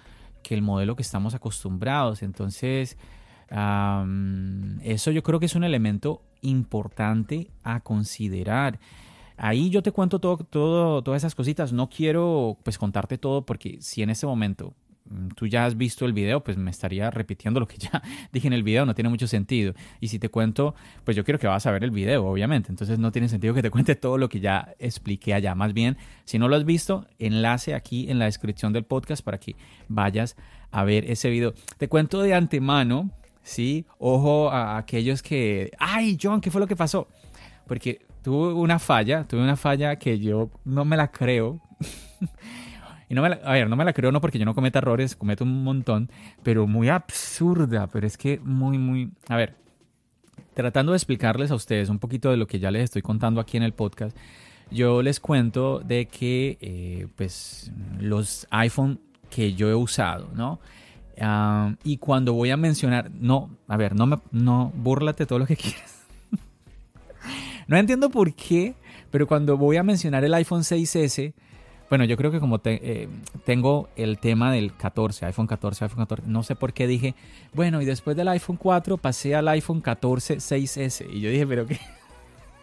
que 0.42 0.54
el 0.54 0.62
modelo 0.62 0.96
que 0.96 1.02
estamos 1.02 1.34
acostumbrados, 1.34 2.22
entonces 2.22 2.96
eso 3.50 5.10
yo 5.10 5.22
creo 5.22 5.40
que 5.40 5.46
es 5.46 5.54
un 5.54 5.64
elemento 5.64 6.22
importante 6.40 7.48
a 7.62 7.80
considerar. 7.80 8.78
Ahí 9.42 9.70
yo 9.70 9.82
te 9.82 9.90
cuento 9.90 10.18
todo, 10.18 10.36
todo, 10.36 11.02
todas 11.02 11.22
esas 11.22 11.34
cositas. 11.34 11.72
No 11.72 11.88
quiero 11.88 12.58
pues 12.62 12.76
contarte 12.76 13.16
todo 13.16 13.46
porque 13.46 13.78
si 13.80 14.02
en 14.02 14.10
ese 14.10 14.26
momento 14.26 14.74
mm, 15.06 15.28
tú 15.28 15.46
ya 15.46 15.64
has 15.64 15.78
visto 15.78 16.04
el 16.04 16.12
video, 16.12 16.44
pues 16.44 16.58
me 16.58 16.70
estaría 16.70 17.10
repitiendo 17.10 17.58
lo 17.58 17.66
que 17.66 17.78
ya 17.78 18.02
dije 18.32 18.48
en 18.48 18.52
el 18.52 18.62
video, 18.62 18.84
no 18.84 18.94
tiene 18.94 19.08
mucho 19.08 19.26
sentido. 19.26 19.72
Y 19.98 20.08
si 20.08 20.18
te 20.18 20.28
cuento, 20.28 20.74
pues 21.04 21.16
yo 21.16 21.24
quiero 21.24 21.38
que 21.38 21.46
vas 21.46 21.64
a 21.64 21.70
ver 21.70 21.84
el 21.84 21.90
video, 21.90 22.26
obviamente. 22.26 22.70
Entonces 22.70 22.98
no 22.98 23.12
tiene 23.12 23.30
sentido 23.30 23.54
que 23.54 23.62
te 23.62 23.70
cuente 23.70 23.96
todo 23.96 24.18
lo 24.18 24.28
que 24.28 24.40
ya 24.40 24.74
expliqué 24.78 25.32
allá. 25.32 25.54
Más 25.54 25.72
bien, 25.72 25.96
si 26.26 26.38
no 26.38 26.46
lo 26.46 26.56
has 26.56 26.66
visto, 26.66 27.06
enlace 27.18 27.74
aquí 27.74 28.10
en 28.10 28.18
la 28.18 28.26
descripción 28.26 28.74
del 28.74 28.84
podcast 28.84 29.24
para 29.24 29.40
que 29.40 29.56
vayas 29.88 30.36
a 30.70 30.84
ver 30.84 31.10
ese 31.10 31.30
video. 31.30 31.54
Te 31.78 31.88
cuento 31.88 32.20
de 32.20 32.34
antemano, 32.34 33.10
¿sí? 33.42 33.86
Ojo 33.98 34.50
a 34.50 34.76
aquellos 34.76 35.22
que, 35.22 35.70
ay, 35.78 36.18
John, 36.22 36.42
¿qué 36.42 36.50
fue 36.50 36.60
lo 36.60 36.66
que 36.66 36.76
pasó? 36.76 37.08
Porque 37.66 38.09
tuve 38.22 38.52
una 38.54 38.78
falla, 38.78 39.24
tuve 39.26 39.42
una 39.42 39.56
falla 39.56 39.96
que 39.96 40.18
yo 40.18 40.50
no 40.64 40.84
me 40.84 40.96
la 40.96 41.10
creo. 41.10 41.60
y 43.08 43.14
no 43.14 43.22
me 43.22 43.30
la, 43.30 43.36
a 43.36 43.52
ver, 43.52 43.68
no 43.68 43.76
me 43.76 43.84
la 43.84 43.92
creo 43.92 44.12
no 44.12 44.20
porque 44.20 44.38
yo 44.38 44.44
no 44.44 44.54
cometa 44.54 44.78
errores, 44.78 45.16
cometo 45.16 45.44
un 45.44 45.64
montón, 45.64 46.10
pero 46.42 46.66
muy 46.66 46.88
absurda, 46.88 47.86
pero 47.88 48.06
es 48.06 48.16
que 48.16 48.38
muy, 48.40 48.78
muy... 48.78 49.10
A 49.28 49.36
ver, 49.36 49.56
tratando 50.54 50.92
de 50.92 50.96
explicarles 50.96 51.50
a 51.50 51.54
ustedes 51.54 51.88
un 51.88 51.98
poquito 51.98 52.30
de 52.30 52.36
lo 52.36 52.46
que 52.46 52.58
ya 52.58 52.70
les 52.70 52.84
estoy 52.84 53.02
contando 53.02 53.40
aquí 53.40 53.56
en 53.56 53.62
el 53.62 53.72
podcast, 53.72 54.16
yo 54.70 55.02
les 55.02 55.20
cuento 55.20 55.80
de 55.80 56.06
que 56.06 56.58
eh, 56.60 57.08
pues 57.16 57.72
los 57.98 58.46
iPhone 58.50 59.00
que 59.28 59.54
yo 59.54 59.68
he 59.68 59.74
usado, 59.74 60.30
¿no? 60.34 60.60
Ah, 61.20 61.74
y 61.84 61.98
cuando 61.98 62.32
voy 62.32 62.50
a 62.50 62.56
mencionar, 62.56 63.10
no, 63.12 63.50
a 63.68 63.76
ver, 63.76 63.94
no 63.94 64.06
me, 64.06 64.18
no, 64.30 64.72
búrlate 64.74 65.26
todo 65.26 65.38
lo 65.38 65.46
que 65.46 65.56
quieras. 65.56 65.99
No 67.70 67.76
entiendo 67.76 68.10
por 68.10 68.34
qué, 68.34 68.74
pero 69.12 69.28
cuando 69.28 69.56
voy 69.56 69.76
a 69.76 69.84
mencionar 69.84 70.24
el 70.24 70.34
iPhone 70.34 70.62
6S, 70.62 71.32
bueno, 71.88 72.04
yo 72.04 72.16
creo 72.16 72.32
que 72.32 72.40
como 72.40 72.60
eh, 72.64 73.08
tengo 73.44 73.88
el 73.94 74.18
tema 74.18 74.50
del 74.50 74.74
14, 74.74 75.26
iPhone 75.26 75.46
14, 75.46 75.84
iPhone 75.84 76.00
14, 76.00 76.28
no 76.28 76.42
sé 76.42 76.56
por 76.56 76.72
qué 76.72 76.88
dije, 76.88 77.14
bueno, 77.54 77.80
y 77.80 77.84
después 77.84 78.16
del 78.16 78.26
iPhone 78.26 78.56
4 78.56 78.96
pasé 78.96 79.36
al 79.36 79.46
iPhone 79.46 79.80
14 79.80 80.38
6S. 80.38 81.06
Y 81.12 81.20
yo 81.20 81.30
dije, 81.30 81.46
pero 81.46 81.64
qué. 81.68 81.78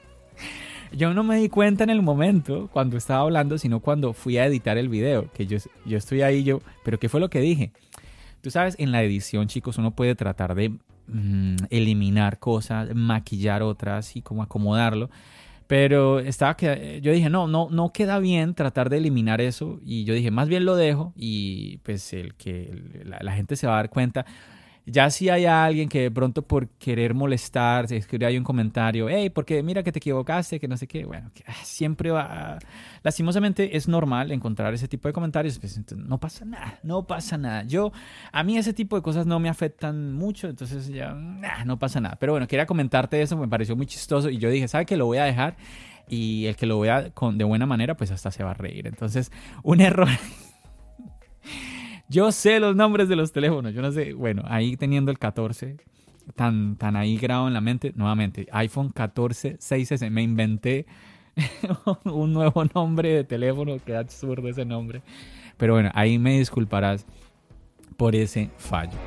yo 0.92 1.14
no 1.14 1.24
me 1.24 1.38
di 1.38 1.48
cuenta 1.48 1.86
en 1.86 1.90
el 1.90 2.02
momento 2.02 2.70
cuando 2.74 2.98
estaba 2.98 3.22
hablando, 3.22 3.58
sino 3.58 3.80
cuando 3.80 4.12
fui 4.12 4.38
a 4.38 4.46
editar 4.46 4.78
el 4.78 4.90
video, 4.90 5.32
que 5.32 5.48
yo, 5.48 5.58
yo 5.86 5.98
estoy 5.98 6.22
ahí, 6.22 6.44
yo, 6.44 6.60
pero 6.84 7.00
¿qué 7.00 7.08
fue 7.08 7.22
lo 7.22 7.30
que 7.30 7.40
dije? 7.40 7.72
Tú 8.42 8.52
sabes, 8.52 8.76
en 8.78 8.92
la 8.92 9.04
edición, 9.04 9.48
chicos, 9.48 9.78
uno 9.78 9.92
puede 9.92 10.16
tratar 10.16 10.54
de 10.54 10.74
mm, 11.08 11.56
eliminar 11.70 12.40
cosas, 12.40 12.94
maquillar 12.96 13.64
otras 13.64 14.16
y 14.16 14.22
como 14.22 14.44
acomodarlo. 14.44 15.10
Pero 15.68 16.20
estaba 16.20 16.56
que 16.56 17.02
yo 17.02 17.12
dije, 17.12 17.30
no, 17.30 17.48
no, 17.48 17.68
no 17.70 17.92
queda 17.92 18.20
bien 18.20 18.54
tratar 18.54 18.90
de 18.90 18.98
eliminar 18.98 19.42
eso. 19.42 19.80
Y 19.84 20.06
yo 20.06 20.14
dije, 20.14 20.32
más 20.32 20.48
bien 20.48 20.66
lo 20.66 20.76
dejo 20.76 21.14
y 21.18 21.78
pues 21.80 22.14
el 22.14 22.36
que 22.36 23.04
la 23.04 23.34
gente 23.34 23.56
se 23.58 23.68
va 23.68 23.74
a 23.74 23.78
dar 23.78 23.90
cuenta. 23.90 24.26
Ya 24.90 25.10
si 25.10 25.28
hay 25.28 25.46
alguien 25.46 25.90
que 25.90 26.04
de 26.04 26.12
pronto 26.12 26.44
por 26.44 26.70
querer 26.70 27.14
molestar, 27.14 27.90
se 27.90 27.98
escribe 27.98 28.26
ahí 28.26 28.38
un 28.38 28.46
comentario, 28.46 29.10
hey, 29.10 29.30
porque 29.30 29.62
mira 29.62 29.84
que 29.84 29.92
te 29.92 30.00
equivocaste, 30.00 30.62
que 30.62 30.68
no 30.70 30.78
sé 30.78 30.88
qué, 30.88 31.04
bueno, 31.04 31.30
que, 31.34 31.44
ah, 31.46 31.54
siempre 31.64 32.10
va, 32.10 32.58
lastimosamente 33.04 33.76
es 33.76 33.90
normal 33.90 34.32
encontrar 34.32 34.74
ese 34.74 34.88
tipo 34.88 35.10
de 35.10 35.14
comentarios, 35.14 35.60
pues, 35.60 35.82
no 35.94 36.22
pasa 36.22 36.46
nada, 36.46 36.80
no 36.84 37.06
pasa 37.06 37.38
nada. 37.38 37.64
Yo, 37.64 37.92
a 38.32 38.44
mí 38.44 38.58
ese 38.58 38.72
tipo 38.72 38.96
de 38.96 39.02
cosas 39.02 39.26
no 39.26 39.42
me 39.42 39.50
afectan 39.50 40.14
mucho, 40.14 40.48
entonces 40.48 40.88
ya, 40.88 41.14
no 41.66 41.78
pasa 41.78 42.00
nada. 42.00 42.16
Pero 42.18 42.32
bueno, 42.32 42.48
quería 42.48 42.66
comentarte 42.66 43.22
eso, 43.22 43.36
me 43.36 43.50
pareció 43.50 43.76
muy 43.76 43.88
chistoso 43.88 44.30
y 44.30 44.38
yo 44.38 44.50
dije, 44.50 44.70
¿sabe 44.70 44.86
que 44.86 44.96
lo 44.96 45.06
voy 45.06 45.18
a 45.18 45.26
dejar? 45.26 45.58
Y 46.08 46.46
el 46.46 46.56
que 46.56 46.66
lo 46.66 46.80
vea 46.80 47.10
con, 47.10 47.38
de 47.38 47.44
buena 47.44 47.66
manera, 47.66 47.98
pues 47.98 48.12
hasta 48.12 48.32
se 48.32 48.42
va 48.42 48.52
a 48.52 48.54
reír. 48.54 48.88
Entonces, 48.88 49.34
un 49.64 49.82
error 49.82 50.08
yo 52.10 52.32
sé 52.32 52.60
los 52.60 52.76
nombres 52.76 53.10
de 53.10 53.16
los 53.16 53.32
teléfonos, 53.32 53.74
yo 53.74 53.82
no 53.82 53.92
sé. 53.92 54.14
Bueno, 54.14 54.44
ahí 54.46 54.78
teniendo 54.78 55.12
el 55.12 55.20
14, 55.20 55.78
tan, 56.36 56.76
tan 56.78 56.96
ahí 56.96 57.18
grabado 57.18 57.48
en 57.48 57.54
la 57.54 57.62
mente, 57.62 57.94
nuevamente, 57.96 58.48
iPhone 58.52 58.90
14 58.90 59.58
6S, 59.60 60.10
me 60.10 60.24
inventé 60.24 60.86
un 62.06 62.34
nuevo 62.34 62.64
nombre 62.74 63.14
de 63.14 63.24
teléfono, 63.24 63.78
qué 63.86 63.96
absurdo 63.96 64.48
ese 64.48 64.66
nombre. 64.66 65.02
Pero 65.58 65.74
bueno, 65.74 65.92
ahí 65.94 66.20
me 66.20 66.38
disculparás 66.38 67.06
por 67.98 68.16
ese 68.16 68.50
fallo. 68.58 68.98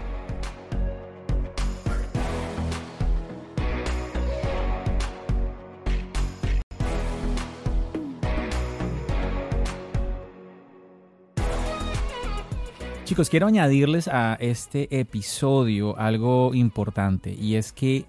Chicos, 13.11 13.29
quiero 13.29 13.49
añadirles 13.49 14.07
a 14.07 14.35
este 14.39 15.01
episodio 15.01 15.99
algo 15.99 16.55
importante 16.55 17.35
y 17.35 17.57
es 17.57 17.73
que 17.73 18.05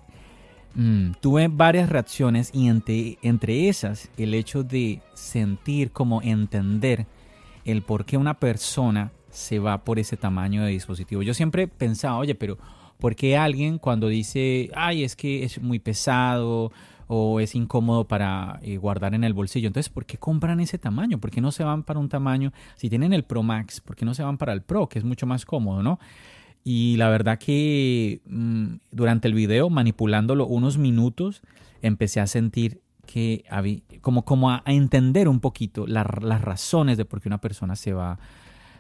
mm, 0.75 1.13
tuve 1.19 1.47
varias 1.47 1.89
reacciones 1.89 2.51
y 2.53 2.67
entre, 2.67 3.17
entre 3.23 3.67
esas 3.67 4.11
el 4.15 4.35
hecho 4.35 4.61
de 4.61 5.01
sentir 5.15 5.89
como 5.89 6.21
entender 6.21 7.07
el 7.65 7.81
por 7.81 8.05
qué 8.05 8.15
una 8.15 8.35
persona 8.35 9.11
se 9.31 9.57
va 9.57 9.83
por 9.83 9.97
ese 9.97 10.17
tamaño 10.17 10.63
de 10.63 10.69
dispositivo. 10.69 11.23
Yo 11.23 11.33
siempre 11.33 11.67
pensaba, 11.67 12.19
oye, 12.19 12.35
pero 12.35 12.59
¿por 12.99 13.15
qué 13.15 13.35
alguien 13.35 13.79
cuando 13.79 14.07
dice, 14.07 14.69
ay, 14.75 15.03
es 15.03 15.15
que 15.15 15.43
es 15.43 15.59
muy 15.59 15.79
pesado 15.79 16.71
o 17.13 17.41
es 17.41 17.55
incómodo 17.55 18.07
para 18.07 18.61
eh, 18.61 18.77
guardar 18.77 19.13
en 19.13 19.25
el 19.25 19.33
bolsillo. 19.33 19.67
Entonces, 19.67 19.89
¿por 19.89 20.05
qué 20.05 20.17
compran 20.17 20.61
ese 20.61 20.77
tamaño? 20.77 21.19
¿Por 21.19 21.29
qué 21.29 21.41
no 21.41 21.51
se 21.51 21.61
van 21.61 21.83
para 21.83 21.99
un 21.99 22.07
tamaño? 22.07 22.53
Si 22.77 22.89
tienen 22.89 23.11
el 23.11 23.25
Pro 23.25 23.43
Max, 23.43 23.81
¿por 23.81 23.97
qué 23.97 24.05
no 24.05 24.13
se 24.13 24.23
van 24.23 24.37
para 24.37 24.53
el 24.53 24.61
Pro, 24.61 24.87
que 24.87 24.97
es 24.97 25.03
mucho 25.03 25.25
más 25.25 25.45
cómodo, 25.45 25.83
¿no? 25.83 25.99
Y 26.63 26.95
la 26.95 27.09
verdad 27.09 27.37
que 27.37 28.21
mm, 28.25 28.75
durante 28.91 29.27
el 29.27 29.33
video, 29.33 29.69
manipulándolo 29.69 30.47
unos 30.47 30.77
minutos, 30.77 31.41
empecé 31.81 32.21
a 32.21 32.27
sentir 32.27 32.79
que 33.05 33.43
había, 33.49 33.79
como, 33.99 34.23
como 34.23 34.49
a, 34.49 34.63
entender 34.65 35.27
un 35.27 35.41
poquito 35.41 35.87
las 35.87 36.05
razones 36.05 36.97
de 36.97 37.03
por 37.03 37.19
qué 37.19 37.27
una 37.27 37.41
persona 37.41 37.75
se 37.75 37.91
va 37.91 38.19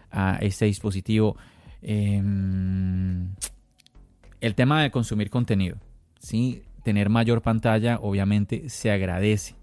a 0.09 0.37
este 0.39 0.63
dispositivo. 0.67 1.35
Em, 1.81 3.27
el 4.39 4.55
tema 4.55 4.81
de 4.83 4.89
consumir 4.89 5.29
contenido. 5.29 5.75
¿sí? 6.21 6.63
Tener 6.83 7.09
mayor 7.09 7.41
pantalla 7.41 7.99
obviamente 8.01 8.69
se 8.69 8.91
agradece. 8.91 9.55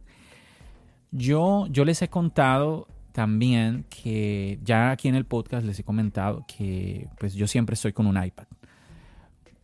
Yo, 1.10 1.66
yo 1.70 1.84
les 1.84 2.02
he 2.02 2.08
contado 2.08 2.86
también 3.12 3.84
que 3.88 4.58
ya 4.62 4.90
aquí 4.90 5.08
en 5.08 5.14
el 5.14 5.24
podcast 5.24 5.66
les 5.66 5.78
he 5.78 5.84
comentado 5.84 6.44
que 6.46 7.08
pues 7.18 7.34
yo 7.34 7.46
siempre 7.46 7.74
estoy 7.74 7.92
con 7.92 8.06
un 8.06 8.22
iPad. 8.22 8.46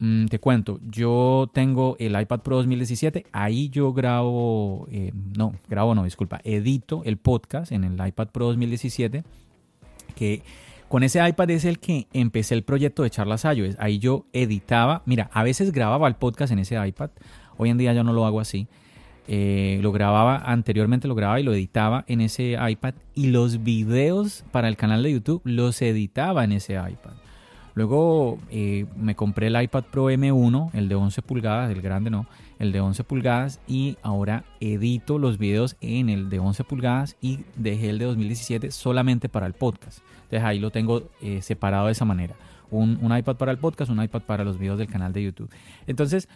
Mm, 0.00 0.26
te 0.26 0.38
cuento, 0.40 0.80
yo 0.82 1.48
tengo 1.52 1.96
el 2.00 2.20
iPad 2.20 2.40
Pro 2.40 2.56
2017, 2.56 3.26
ahí 3.32 3.68
yo 3.68 3.92
grabo, 3.92 4.88
eh, 4.90 5.12
no, 5.36 5.54
grabo 5.68 5.94
no, 5.94 6.04
disculpa, 6.04 6.40
edito 6.42 7.02
el 7.04 7.16
podcast 7.16 7.70
en 7.70 7.84
el 7.84 8.06
iPad 8.06 8.28
Pro 8.28 8.46
2017, 8.46 9.22
que 10.16 10.42
con 10.88 11.02
ese 11.02 11.26
iPad 11.26 11.50
es 11.50 11.64
el 11.64 11.78
que 11.78 12.06
empecé 12.12 12.54
el 12.54 12.64
proyecto 12.64 13.02
de 13.02 13.10
charlas 13.10 13.44
iOS. 13.44 13.76
Ahí 13.78 13.98
yo 13.98 14.26
editaba, 14.32 15.02
mira, 15.06 15.30
a 15.32 15.42
veces 15.42 15.72
grababa 15.72 16.08
el 16.08 16.16
podcast 16.16 16.52
en 16.52 16.58
ese 16.58 16.86
iPad, 16.86 17.10
Hoy 17.56 17.70
en 17.70 17.78
día 17.78 17.92
yo 17.92 18.04
no 18.04 18.12
lo 18.12 18.26
hago 18.26 18.40
así. 18.40 18.66
Eh, 19.26 19.78
lo 19.82 19.90
grababa, 19.90 20.36
anteriormente 20.36 21.08
lo 21.08 21.14
grababa 21.14 21.40
y 21.40 21.44
lo 21.44 21.54
editaba 21.54 22.04
en 22.08 22.20
ese 22.20 22.58
iPad 22.60 22.94
y 23.14 23.28
los 23.28 23.64
videos 23.64 24.44
para 24.52 24.68
el 24.68 24.76
canal 24.76 25.02
de 25.02 25.12
YouTube 25.12 25.40
los 25.44 25.80
editaba 25.80 26.44
en 26.44 26.52
ese 26.52 26.74
iPad. 26.74 27.14
Luego 27.74 28.38
eh, 28.50 28.86
me 28.96 29.16
compré 29.16 29.48
el 29.48 29.60
iPad 29.60 29.84
Pro 29.90 30.10
M1, 30.10 30.70
el 30.74 30.88
de 30.88 30.94
11 30.94 31.22
pulgadas, 31.22 31.70
el 31.70 31.82
grande 31.82 32.08
no, 32.08 32.26
el 32.60 32.70
de 32.70 32.80
11 32.80 33.02
pulgadas 33.02 33.60
y 33.66 33.96
ahora 34.02 34.44
edito 34.60 35.18
los 35.18 35.38
videos 35.38 35.76
en 35.80 36.08
el 36.08 36.30
de 36.30 36.38
11 36.38 36.62
pulgadas 36.64 37.16
y 37.20 37.40
dejé 37.56 37.90
el 37.90 37.98
de 37.98 38.04
2017 38.04 38.70
solamente 38.70 39.28
para 39.28 39.46
el 39.46 39.54
podcast. 39.54 40.00
Entonces 40.24 40.44
ahí 40.44 40.60
lo 40.60 40.70
tengo 40.70 41.10
eh, 41.20 41.42
separado 41.42 41.86
de 41.86 41.92
esa 41.92 42.04
manera. 42.04 42.36
Un, 42.70 42.98
un 43.02 43.16
iPad 43.16 43.36
para 43.36 43.52
el 43.52 43.58
podcast, 43.58 43.90
un 43.90 44.02
iPad 44.02 44.22
para 44.22 44.44
los 44.44 44.58
videos 44.58 44.78
del 44.78 44.88
canal 44.88 45.12
de 45.12 45.24
YouTube. 45.24 45.50
Entonces, 45.86 46.28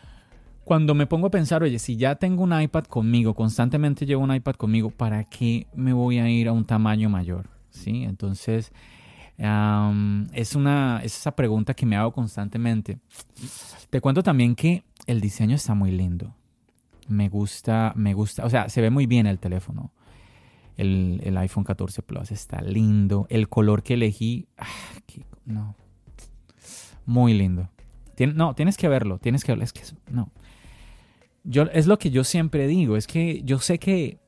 cuando 0.68 0.94
me 0.94 1.06
pongo 1.06 1.28
a 1.28 1.30
pensar, 1.30 1.62
oye, 1.62 1.78
si 1.78 1.96
ya 1.96 2.16
tengo 2.16 2.42
un 2.42 2.60
iPad 2.60 2.84
conmigo, 2.84 3.32
constantemente 3.32 4.04
llevo 4.04 4.22
un 4.22 4.34
iPad 4.34 4.56
conmigo, 4.56 4.90
¿para 4.90 5.25
qué 5.25 5.66
me 5.75 5.94
voy 5.94 6.18
a 6.18 6.28
ir 6.28 6.46
a 6.46 6.52
un 6.52 6.66
tamaño 6.66 7.08
mayor? 7.08 7.48
¿Sí? 7.70 8.02
Entonces, 8.02 8.70
es, 9.38 10.54
una, 10.54 11.00
es 11.02 11.16
esa 11.16 11.34
pregunta 11.34 11.72
que 11.72 11.87
me 11.87 11.96
hago 11.96 12.12
constantemente. 12.12 12.98
Te 13.88 14.02
cuento 14.02 14.22
también 14.22 14.54
que 14.54 14.84
el 15.06 15.22
diseño 15.22 15.54
está 15.56 15.72
muy 15.72 15.90
lindo. 15.90 16.34
Me 17.08 17.30
gusta, 17.30 17.94
me 17.96 18.12
gusta, 18.12 18.44
o 18.44 18.50
sea, 18.50 18.68
se 18.68 18.82
ve 18.82 18.90
muy 18.90 19.06
bien 19.06 19.26
el 19.26 19.38
teléfono. 19.38 19.90
El, 20.76 21.34
iPhone 21.38 21.64
14 21.64 22.02
Plus 22.02 22.30
está 22.30 22.60
lindo. 22.60 23.26
El 23.30 23.48
color 23.48 23.82
que 23.82 23.94
elegí, 23.94 24.48
ah, 24.58 24.66
no, 25.46 25.75
muy 27.06 27.32
lindo. 27.32 27.70
no, 28.34 28.54
tienes 28.54 28.76
que 28.76 28.88
verlo, 28.88 29.16
tienes 29.16 29.44
que 29.44 29.52
verlo. 29.52 29.64
Es 29.64 29.72
que 29.72 29.80
no, 30.10 30.30
yo, 31.49 31.62
es 31.73 31.87
lo 31.87 31.99
que 31.99 32.11
yo 32.11 32.25
siempre 32.25 32.67
digo, 32.67 32.97
es 32.97 33.07
que 33.07 33.40
yo 33.43 33.59
sé 33.59 33.78
que, 33.78 34.19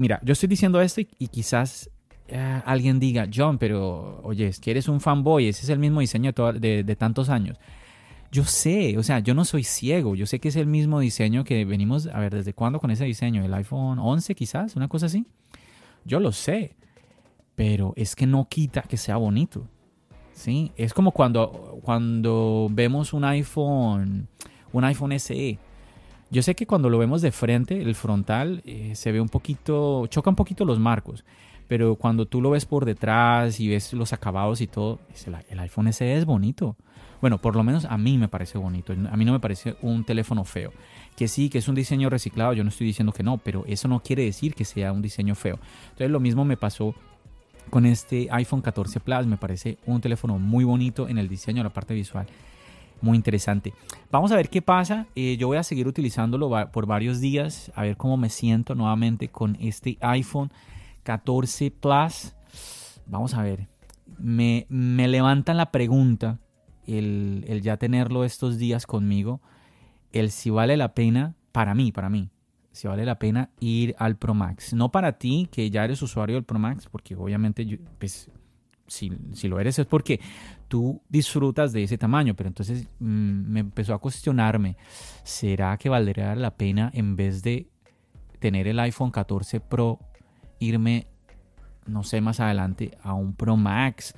mira, 0.00 0.20
yo 0.24 0.32
estoy 0.32 0.48
diciendo 0.48 0.80
esto 0.80 1.00
y, 1.00 1.28
quizás 1.28 1.88
eh, 2.26 2.60
alguien 2.64 2.98
diga, 2.98 3.28
John, 3.32 3.56
pero 3.56 4.20
oye, 4.24 4.48
es 4.48 4.58
que 4.58 4.72
eres 4.72 4.88
un 4.88 5.00
fanboy, 5.00 5.46
ese 5.46 5.62
es 5.62 5.68
el 5.68 5.78
mismo 5.78 6.00
diseño 6.00 6.32
de, 6.32 6.82
de, 6.82 6.96
tantos 6.96 7.28
años. 7.28 7.56
Yo 8.32 8.44
sé, 8.44 8.98
o 8.98 9.04
sea, 9.04 9.20
yo 9.20 9.32
no 9.32 9.44
soy 9.44 9.62
ciego, 9.62 10.16
yo 10.16 10.26
sé 10.26 10.40
que 10.40 10.48
es 10.48 10.56
el 10.56 10.66
mismo 10.66 10.98
diseño 10.98 11.44
que 11.44 11.64
venimos, 11.64 12.08
a 12.08 12.18
ver, 12.18 12.34
¿desde 12.34 12.52
cuándo 12.52 12.80
con 12.80 12.90
ese 12.90 13.04
diseño? 13.04 13.44
¿El 13.44 13.54
iPhone 13.54 14.00
11 14.00 14.34
quizás? 14.34 14.74
¿Una 14.74 14.88
cosa 14.88 15.06
así? 15.06 15.24
Yo 16.04 16.18
lo 16.18 16.32
sé, 16.32 16.74
pero 17.54 17.92
es 17.94 18.16
que 18.16 18.26
no 18.26 18.48
quita 18.48 18.82
que 18.82 18.96
sea 18.96 19.16
bonito. 19.18 19.68
¿Sí? 20.32 20.72
Es 20.76 20.92
como 20.92 21.12
cuando, 21.12 21.78
cuando 21.82 22.68
vemos 22.72 23.12
un 23.12 23.24
iPhone, 23.24 24.28
un 24.72 24.84
iPhone 24.84 25.18
SE 25.20 25.58
yo 26.30 26.42
sé 26.42 26.54
que 26.54 26.66
cuando 26.66 26.90
lo 26.90 26.98
vemos 26.98 27.22
de 27.22 27.32
frente, 27.32 27.80
el 27.80 27.94
frontal, 27.94 28.62
eh, 28.64 28.92
se 28.94 29.12
ve 29.12 29.20
un 29.20 29.28
poquito, 29.28 30.06
choca 30.08 30.30
un 30.30 30.36
poquito 30.36 30.64
los 30.64 30.78
marcos. 30.78 31.24
pero 31.68 31.96
cuando 31.96 32.26
tú 32.26 32.40
lo 32.40 32.50
ves 32.50 32.64
por 32.64 32.84
detrás 32.84 33.58
y 33.58 33.68
ves 33.68 33.92
los 33.92 34.12
acabados 34.12 34.60
y 34.60 34.68
todo, 34.68 35.00
el 35.50 35.58
iPhone 35.58 35.92
SE 35.92 36.16
es 36.16 36.24
bonito. 36.24 36.76
Bueno, 37.20 37.38
por 37.38 37.56
lo 37.56 37.64
menos 37.64 37.86
a 37.86 37.98
mí 37.98 38.18
me 38.18 38.28
parece 38.28 38.56
bonito. 38.58 38.92
A 38.92 39.16
mí 39.16 39.24
no 39.24 39.32
me 39.32 39.40
parece 39.40 39.76
un 39.82 40.04
teléfono 40.04 40.44
feo. 40.44 40.72
Que 41.16 41.26
sí, 41.28 41.48
que 41.48 41.58
es 41.58 41.66
un 41.66 41.74
diseño 41.74 42.08
reciclado, 42.10 42.52
yo 42.52 42.62
no 42.62 42.68
estoy 42.68 42.86
diciendo 42.86 43.12
que 43.12 43.22
no, 43.24 43.38
pero 43.38 43.64
eso 43.66 43.88
no 43.88 44.00
quiere 44.00 44.24
decir 44.24 44.54
que 44.54 44.64
sea 44.64 44.92
un 44.92 45.02
diseño 45.02 45.34
feo. 45.34 45.58
Entonces 45.84 46.10
lo 46.10 46.20
mismo 46.20 46.44
me 46.44 46.56
pasó 46.56 46.94
con 47.70 47.86
este 47.86 48.28
iPhone 48.30 48.60
14 48.60 49.00
Plus. 49.00 49.26
Me 49.26 49.36
parece 49.36 49.78
un 49.86 50.00
teléfono 50.00 50.38
muy 50.38 50.64
bonito 50.64 51.08
en 51.08 51.18
el 51.18 51.28
diseño, 51.28 51.64
la 51.64 51.70
parte 51.70 51.94
visual. 51.94 52.26
Muy 53.00 53.16
interesante. 53.16 53.74
Vamos 54.10 54.32
a 54.32 54.36
ver 54.36 54.48
qué 54.48 54.62
pasa. 54.62 55.06
Eh, 55.14 55.36
yo 55.38 55.48
voy 55.48 55.58
a 55.58 55.62
seguir 55.62 55.86
utilizándolo 55.86 56.50
por 56.72 56.86
varios 56.86 57.20
días, 57.20 57.70
a 57.74 57.82
ver 57.82 57.96
cómo 57.96 58.16
me 58.16 58.30
siento 58.30 58.74
nuevamente 58.74 59.28
con 59.28 59.56
este 59.60 59.98
iPhone 60.00 60.50
14 61.02 61.70
Plus. 61.70 62.34
Vamos 63.06 63.34
a 63.34 63.42
ver. 63.42 63.68
Me, 64.18 64.66
me 64.68 65.08
levantan 65.08 65.56
la 65.56 65.70
pregunta, 65.70 66.38
el, 66.86 67.44
el 67.48 67.60
ya 67.60 67.76
tenerlo 67.76 68.24
estos 68.24 68.56
días 68.56 68.86
conmigo, 68.86 69.40
el 70.12 70.30
si 70.30 70.50
vale 70.50 70.76
la 70.76 70.94
pena, 70.94 71.34
para 71.52 71.74
mí, 71.74 71.92
para 71.92 72.08
mí, 72.08 72.30
si 72.72 72.88
vale 72.88 73.04
la 73.04 73.18
pena 73.18 73.50
ir 73.60 73.94
al 73.98 74.16
Pro 74.16 74.34
Max. 74.34 74.72
No 74.74 74.90
para 74.90 75.18
ti, 75.18 75.48
que 75.50 75.70
ya 75.70 75.84
eres 75.84 76.02
usuario 76.02 76.36
del 76.36 76.44
Pro 76.44 76.58
Max, 76.58 76.88
porque 76.90 77.14
obviamente, 77.14 77.78
pues, 77.98 78.30
si, 78.86 79.12
si, 79.32 79.48
lo 79.48 79.60
eres 79.60 79.78
es 79.78 79.86
porque 79.86 80.20
tú 80.68 81.00
disfrutas 81.08 81.72
de 81.72 81.82
ese 81.82 81.98
tamaño, 81.98 82.34
pero 82.34 82.48
entonces 82.48 82.86
mm, 82.98 83.52
me 83.52 83.60
empezó 83.60 83.94
a 83.94 83.98
cuestionarme, 83.98 84.76
¿será 85.24 85.76
que 85.76 85.88
valdría 85.88 86.34
la 86.34 86.56
pena 86.56 86.90
en 86.94 87.16
vez 87.16 87.42
de 87.42 87.68
tener 88.38 88.68
el 88.68 88.78
iPhone 88.80 89.10
14 89.10 89.60
Pro, 89.60 89.98
irme, 90.58 91.06
no 91.86 92.02
sé, 92.02 92.20
más 92.20 92.40
adelante 92.40 92.96
a 93.02 93.14
un 93.14 93.34
Pro 93.34 93.56
Max 93.56 94.14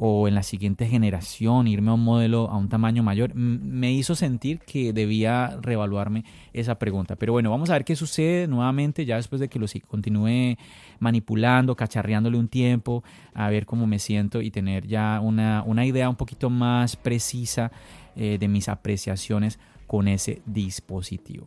o 0.00 0.28
en 0.28 0.36
la 0.36 0.44
siguiente 0.44 0.86
generación, 0.86 1.66
irme 1.66 1.90
a 1.90 1.94
un 1.94 2.04
modelo 2.04 2.48
a 2.48 2.56
un 2.56 2.68
tamaño 2.68 3.02
mayor, 3.02 3.34
me 3.34 3.92
hizo 3.92 4.14
sentir 4.14 4.60
que 4.60 4.92
debía 4.92 5.58
reevaluarme 5.60 6.24
esa 6.52 6.78
pregunta. 6.78 7.16
Pero 7.16 7.32
bueno, 7.32 7.50
vamos 7.50 7.68
a 7.68 7.72
ver 7.72 7.84
qué 7.84 7.96
sucede 7.96 8.46
nuevamente 8.46 9.04
ya 9.04 9.16
después 9.16 9.40
de 9.40 9.48
que 9.48 9.58
lo 9.58 9.66
continúe 9.88 10.56
manipulando, 11.00 11.74
cacharreándole 11.74 12.38
un 12.38 12.46
tiempo, 12.46 13.02
a 13.34 13.50
ver 13.50 13.66
cómo 13.66 13.88
me 13.88 13.98
siento 13.98 14.40
y 14.40 14.52
tener 14.52 14.86
ya 14.86 15.18
una, 15.20 15.64
una 15.66 15.84
idea 15.84 16.08
un 16.08 16.16
poquito 16.16 16.48
más 16.48 16.94
precisa 16.94 17.72
eh, 18.14 18.38
de 18.38 18.46
mis 18.46 18.68
apreciaciones 18.68 19.58
con 19.88 20.06
ese 20.06 20.42
dispositivo. 20.46 21.44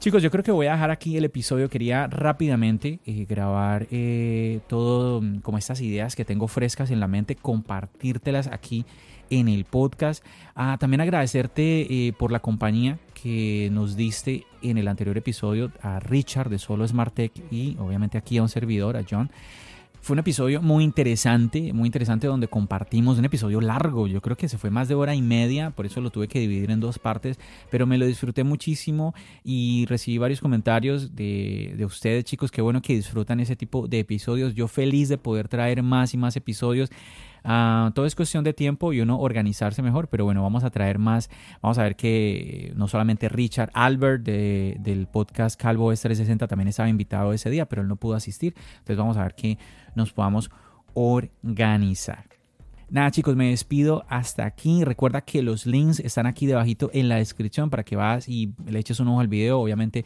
Chicos, 0.00 0.22
yo 0.22 0.30
creo 0.30 0.42
que 0.42 0.50
voy 0.50 0.66
a 0.66 0.72
dejar 0.72 0.90
aquí 0.90 1.18
el 1.18 1.26
episodio. 1.26 1.68
Quería 1.68 2.06
rápidamente 2.06 3.00
eh, 3.04 3.26
grabar 3.28 3.86
eh, 3.90 4.60
todo 4.66 5.20
mm, 5.20 5.40
como 5.40 5.58
estas 5.58 5.82
ideas 5.82 6.16
que 6.16 6.24
tengo 6.24 6.48
frescas 6.48 6.90
en 6.90 7.00
la 7.00 7.06
mente, 7.06 7.36
compartírtelas 7.36 8.46
aquí 8.46 8.86
en 9.28 9.46
el 9.46 9.66
podcast. 9.66 10.24
Ah, 10.54 10.78
también 10.80 11.02
agradecerte 11.02 12.06
eh, 12.06 12.14
por 12.14 12.32
la 12.32 12.40
compañía 12.40 12.98
que 13.12 13.68
nos 13.72 13.94
diste 13.94 14.46
en 14.62 14.78
el 14.78 14.88
anterior 14.88 15.18
episodio 15.18 15.70
a 15.82 16.00
Richard 16.00 16.48
de 16.48 16.58
Solo 16.58 16.88
Smart 16.88 17.12
Tech 17.12 17.32
y 17.50 17.76
obviamente 17.78 18.16
aquí 18.16 18.38
a 18.38 18.42
un 18.42 18.48
servidor, 18.48 18.96
a 18.96 19.04
John. 19.08 19.30
Fue 20.02 20.14
un 20.14 20.20
episodio 20.20 20.62
muy 20.62 20.82
interesante, 20.82 21.74
muy 21.74 21.86
interesante 21.86 22.26
donde 22.26 22.48
compartimos 22.48 23.18
un 23.18 23.26
episodio 23.26 23.60
largo. 23.60 24.06
Yo 24.06 24.22
creo 24.22 24.34
que 24.34 24.48
se 24.48 24.56
fue 24.56 24.70
más 24.70 24.88
de 24.88 24.94
hora 24.94 25.14
y 25.14 25.20
media, 25.20 25.70
por 25.70 25.84
eso 25.84 26.00
lo 26.00 26.10
tuve 26.10 26.26
que 26.26 26.40
dividir 26.40 26.70
en 26.70 26.80
dos 26.80 26.98
partes, 26.98 27.38
pero 27.70 27.86
me 27.86 27.98
lo 27.98 28.06
disfruté 28.06 28.42
muchísimo 28.42 29.14
y 29.44 29.84
recibí 29.86 30.16
varios 30.16 30.40
comentarios 30.40 31.14
de, 31.14 31.74
de 31.76 31.84
ustedes, 31.84 32.24
chicos. 32.24 32.50
Qué 32.50 32.62
bueno 32.62 32.80
que 32.80 32.94
disfrutan 32.94 33.40
ese 33.40 33.56
tipo 33.56 33.88
de 33.88 33.98
episodios. 33.98 34.54
Yo 34.54 34.68
feliz 34.68 35.10
de 35.10 35.18
poder 35.18 35.48
traer 35.48 35.82
más 35.82 36.14
y 36.14 36.16
más 36.16 36.34
episodios. 36.34 36.90
Ah, 37.44 37.90
todo 37.94 38.06
es 38.06 38.14
cuestión 38.14 38.44
de 38.44 38.52
tiempo 38.52 38.92
y 38.92 39.00
uno 39.00 39.18
organizarse 39.18 39.82
mejor, 39.82 40.08
pero 40.08 40.24
bueno, 40.24 40.42
vamos 40.42 40.64
a 40.64 40.70
traer 40.70 40.98
más. 40.98 41.30
Vamos 41.62 41.78
a 41.78 41.82
ver 41.82 41.96
que 41.96 42.72
no 42.76 42.88
solamente 42.88 43.28
Richard 43.28 43.70
Albert 43.74 44.22
del 44.24 45.06
podcast 45.06 45.60
Calvo 45.60 45.92
S360 45.92 46.48
también 46.48 46.68
estaba 46.68 46.88
invitado 46.88 47.32
ese 47.32 47.50
día, 47.50 47.66
pero 47.66 47.82
él 47.82 47.88
no 47.88 47.96
pudo 47.96 48.14
asistir. 48.14 48.54
Entonces 48.78 48.96
vamos 48.96 49.16
a 49.16 49.22
ver 49.22 49.34
que 49.34 49.58
nos 49.94 50.12
podamos 50.12 50.50
organizar. 50.94 52.29
Nada 52.90 53.12
chicos, 53.12 53.36
me 53.36 53.50
despido 53.50 54.04
hasta 54.08 54.44
aquí. 54.44 54.82
Recuerda 54.82 55.20
que 55.20 55.42
los 55.42 55.64
links 55.64 56.00
están 56.00 56.26
aquí 56.26 56.46
debajito 56.46 56.90
en 56.92 57.08
la 57.08 57.16
descripción 57.16 57.70
para 57.70 57.84
que 57.84 57.94
vas 57.94 58.28
y 58.28 58.52
le 58.66 58.80
eches 58.80 58.98
un 58.98 59.06
ojo 59.06 59.20
al 59.20 59.28
video. 59.28 59.60
Obviamente 59.60 60.04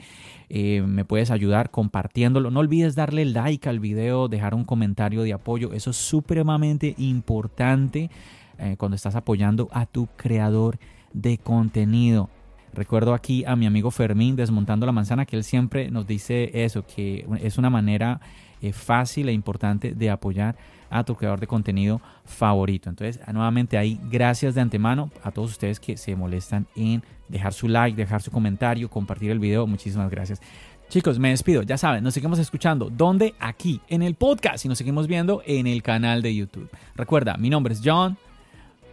eh, 0.51 0.83
me 0.87 1.07
puedes 1.07 1.31
ayudar 1.31 1.71
compartiéndolo. 1.71 2.51
No 2.51 2.61
olvides 2.61 2.95
darle 2.95 3.25
like 3.25 3.71
al 3.71 3.81
video, 3.81 4.29
dejar 4.29 4.55
un 4.55 4.65
comentario 4.65 5.23
de 5.23 5.33
apoyo. 5.33 5.73
Eso 5.73 5.93
es 5.93 5.97
supremamente 5.97 6.95
importante 6.99 8.11
eh, 8.59 8.77
cuando 8.77 8.97
estás 8.97 9.15
apoyando 9.15 9.71
a 9.73 9.87
tu 9.87 10.07
creador 10.19 10.79
de 11.15 11.39
contenido. 11.39 12.29
Recuerdo 12.75 13.15
aquí 13.15 13.47
a 13.47 13.57
mi 13.57 13.65
amigo 13.65 13.91
Fermín 13.93 14.37
desmontando 14.37 14.85
la 14.85 14.93
manzana 14.93 15.25
que 15.25 15.37
él 15.37 15.45
siempre 15.45 15.91
nos 15.91 16.07
dice 16.07 16.51
eso, 16.53 16.85
que 16.85 17.27
es 17.41 17.57
una 17.57 17.71
manera 17.71 18.21
eh, 18.61 18.73
fácil 18.73 19.31
e 19.31 19.33
importante 19.33 19.95
de 19.95 20.11
apoyar 20.11 20.57
a 20.95 21.05
tu 21.05 21.17
creador 21.17 21.41
de 21.41 21.47
contenido 21.47 22.01
favorito. 22.25 22.89
Entonces, 22.89 23.21
nuevamente 23.33 23.77
ahí, 23.77 24.01
gracias 24.11 24.55
de 24.55 24.61
antemano 24.61 25.11
a 25.23 25.33
todos 25.33 25.51
ustedes 25.51 25.81
que 25.81 25.97
se 25.97 26.15
molestan 26.15 26.67
en 26.77 27.03
dejar 27.29 27.53
su 27.53 27.67
like, 27.67 27.97
dejar 27.97 28.23
su 28.23 28.31
comentario, 28.31 28.89
compartir 28.89 29.33
el 29.33 29.41
video. 29.41 29.67
Muchísimas 29.67 30.09
gracias. 30.09 30.41
Chicos, 30.89 31.19
me 31.19 31.31
despido. 31.31 31.63
Ya 31.63 31.77
saben, 31.77 32.05
nos 32.05 32.15
seguimos 32.15 32.39
escuchando. 32.39 32.91
¿Dónde? 32.91 33.35
Aquí, 33.41 33.81
en 33.89 34.03
el 34.03 34.15
podcast 34.15 34.65
y 34.65 34.69
nos 34.69 34.79
seguimos 34.79 35.09
viendo 35.09 35.43
en 35.47 35.67
el 35.67 35.83
canal 35.83 36.23
de 36.23 36.35
YouTube. 36.35 36.71
Recuerda, 36.95 37.37
mi 37.37 37.51
nombre 37.51 37.75
es 37.75 37.81
John. 37.85 38.17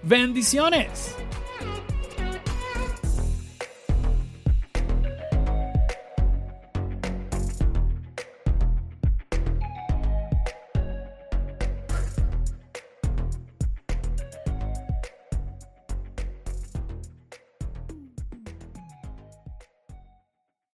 Bendiciones. 0.01 1.15